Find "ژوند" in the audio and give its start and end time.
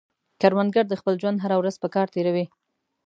1.21-1.37